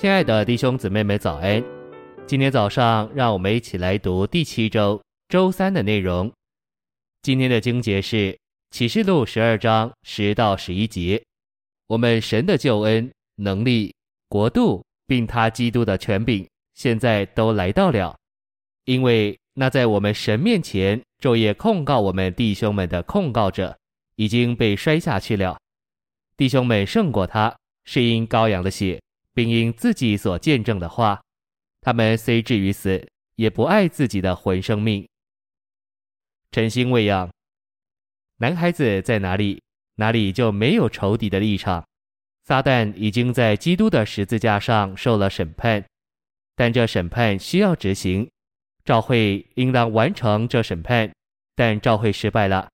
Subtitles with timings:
[0.00, 1.60] 亲爱的弟兄姊妹们，早安！
[2.24, 6.32] 今天早上，让我们一起来读第七周周三的内容。
[7.20, 8.38] 今天的经节是
[8.70, 11.20] 启示录十二章十到十一节。
[11.88, 13.92] 我们神的救恩、能力、
[14.28, 18.16] 国度，并他基督的权柄，现在都来到了，
[18.84, 23.76] 因为那在我们神面前昼夜控告我们弟兄们的控告者，
[24.14, 25.58] 已经被摔下去了。
[26.36, 27.52] 弟兄们胜过他，
[27.84, 29.00] 是因羔羊的血。
[29.38, 31.22] 并因自己所见证的话，
[31.80, 35.08] 他们虽至于死，也不爱自己的魂生命。
[36.50, 37.30] 晨星喂养，
[38.38, 39.62] 男孩子在哪里，
[39.94, 41.86] 哪里就没有仇敌的立场。
[42.42, 45.84] 撒旦已经在基督的十字架上受了审判，
[46.56, 48.28] 但这审判需要执行，
[48.84, 51.12] 教会应当完成这审判，
[51.54, 52.68] 但教会失败了，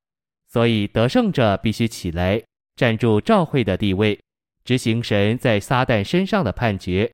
[0.48, 2.42] 所以得胜者必须起来，
[2.74, 4.18] 站住教会的地位。
[4.64, 7.12] 执行神在撒旦身上的判决，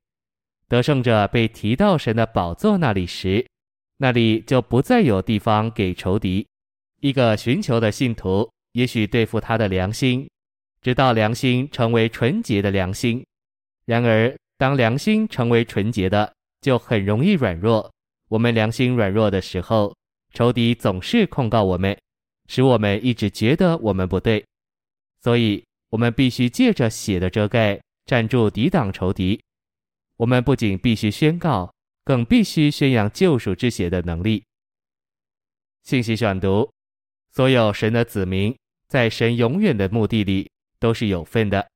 [0.67, 3.45] 得胜者被提到神的宝座那里时，
[3.97, 6.47] 那里就不再有地方给仇敌。
[7.01, 10.29] 一个寻求的信徒，也许对付他的良心，
[10.81, 13.25] 直到良心成为纯洁的良心。
[13.85, 17.91] 然而，当良心成为纯洁的，就很容易软弱。
[18.29, 19.93] 我们良心软弱的时候，
[20.33, 21.97] 仇敌总是控告我们，
[22.47, 24.45] 使我们一直觉得我们不对。
[25.21, 29.39] 所以，我们必须借着血的遮盖，站住抵挡仇敌。
[30.15, 31.73] 我们不仅必须宣告，
[32.05, 34.43] 更必须宣扬救赎之血的能力。
[35.83, 36.71] 信息选读：
[37.31, 38.55] 所有神的子民
[38.87, 41.67] 在神永远的目的里都是有份的，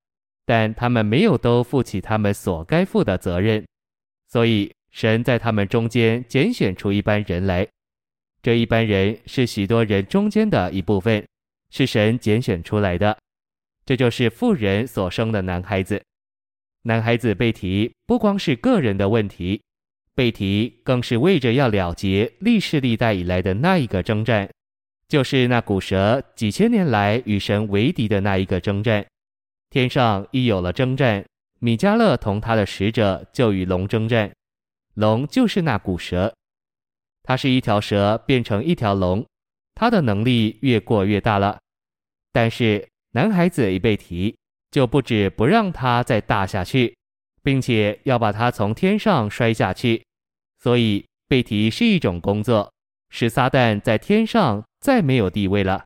[0.46, 3.66] 但他们没有都负起他们所该负的责任。
[4.30, 7.68] 所以神在他们中间拣选出一般人来，
[8.42, 11.28] 这一般人是许多人中间的一部分，
[11.70, 13.18] 是神拣选出来的。
[13.86, 16.02] 这就是妇人所生的男孩子。
[16.82, 19.62] 男孩子被提，不光是个人的问题，
[20.16, 24.50] 被提更是为着要了结历世历代以来的那一个征战，
[25.08, 29.06] 就是那古蛇几千年来与神为敌的那一个征战。
[29.70, 31.24] 天上一有了征战，
[31.60, 34.32] 米迦勒同他的使者就与龙征战。
[34.96, 36.34] 龙就是那古蛇，
[37.24, 39.26] 它是一条蛇变成一条龙，
[39.76, 41.60] 它的能力越过越大了，
[42.32, 42.88] 但是。
[43.16, 44.36] 男孩子一被提，
[44.72, 46.94] 就不止不让他再大下去，
[47.42, 50.04] 并且要把他从天上摔下去。
[50.60, 52.70] 所以被提是一种工作，
[53.10, 55.86] 使撒旦在天上再没有地位了。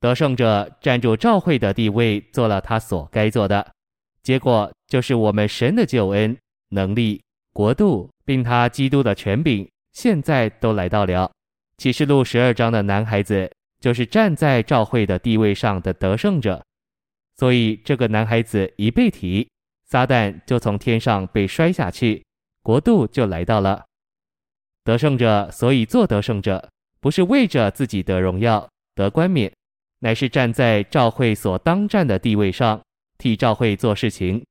[0.00, 3.72] 得胜者站住召会的地位，做了他所该做的，
[4.24, 6.36] 结果就是我们神的救恩、
[6.70, 11.30] 能力、国度，并他基督的权柄，现在都来到了。
[11.78, 13.48] 启示录十二章的男孩子。
[13.84, 16.64] 就是站在召会的地位上的得胜者，
[17.36, 19.46] 所以这个男孩子一被提，
[19.84, 22.24] 撒旦就从天上被摔下去，
[22.62, 23.84] 国度就来到了。
[24.84, 26.66] 得胜者所以做得胜者，
[26.98, 29.52] 不是为着自己得荣耀、得冠冕，
[29.98, 32.80] 乃是站在召会所当站的地位上，
[33.18, 34.42] 替召会做事情。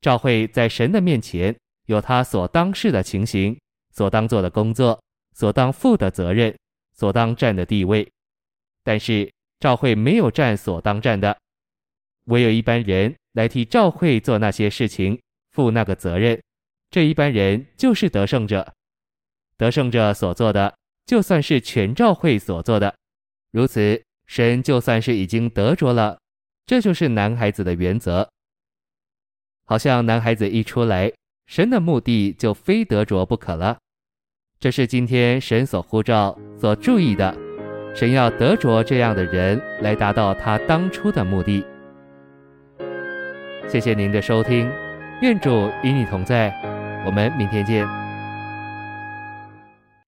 [0.00, 1.54] 召会在神的面前
[1.88, 3.60] 有他所当事的情形，
[3.92, 4.98] 所当做的工作，
[5.34, 6.56] 所当负的责任，
[6.94, 8.10] 所当站的地位。
[8.90, 11.38] 但是赵会没有站所当站的，
[12.24, 15.16] 唯有一般人来替赵会做那些事情，
[15.52, 16.42] 负那个责任。
[16.90, 18.74] 这一般人就是得胜者。
[19.56, 22.92] 得胜者所做的，就算是全赵会所做的。
[23.52, 26.18] 如此，神就算是已经得着了。
[26.66, 28.28] 这就是男孩子的原则。
[29.66, 31.12] 好像男孩子一出来，
[31.46, 33.78] 神的目的就非得着不可了。
[34.58, 37.49] 这是今天神所呼召、所注意的。
[37.94, 41.64] 神要得着这样的人来达到他当初的目的。
[43.66, 44.70] 谢谢您的收听，
[45.22, 46.52] 愿主与你同在，
[47.04, 47.99] 我们明天见。